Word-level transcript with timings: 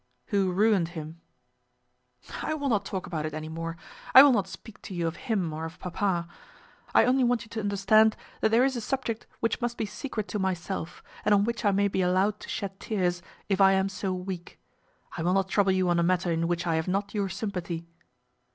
"Who 0.29 0.51
ruined 0.51 0.87
him?" 0.97 1.21
"I 2.41 2.55
will 2.55 2.69
not 2.69 2.85
talk 2.85 3.05
about 3.05 3.27
it 3.27 3.35
any 3.35 3.49
more. 3.49 3.77
I 4.15 4.23
will 4.23 4.31
not 4.31 4.47
speak 4.47 4.81
to 4.81 4.95
you 4.95 5.05
of 5.05 5.15
him 5.29 5.53
or 5.53 5.63
of 5.63 5.77
papa. 5.77 6.27
I 6.95 7.05
only 7.05 7.23
want 7.23 7.43
you 7.43 7.49
to 7.49 7.59
understand 7.59 8.17
that 8.39 8.49
there 8.49 8.65
is 8.65 8.75
a 8.75 8.81
subject 8.81 9.27
which 9.41 9.61
must 9.61 9.77
be 9.77 9.85
secret 9.85 10.27
to 10.29 10.39
myself, 10.39 11.03
and 11.23 11.35
on 11.35 11.43
which 11.43 11.63
I 11.63 11.69
may 11.69 11.87
be 11.87 12.01
allowed 12.01 12.39
to 12.39 12.49
shed 12.49 12.79
tears, 12.79 13.21
if 13.47 13.61
I 13.61 13.73
am 13.73 13.89
so 13.89 14.11
weak. 14.11 14.59
I 15.17 15.21
will 15.21 15.33
not 15.33 15.49
trouble 15.49 15.71
you 15.71 15.87
on 15.89 15.99
a 15.99 16.01
matter 16.01 16.31
in 16.31 16.47
which 16.47 16.65
I 16.65 16.77
have 16.77 16.87
not 16.87 17.13
your 17.13 17.29
sympathy." 17.29 17.85